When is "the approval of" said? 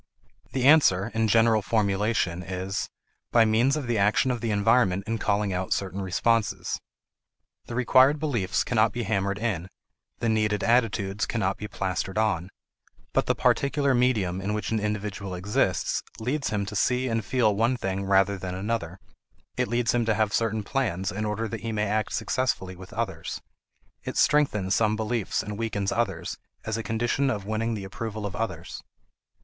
27.75-28.35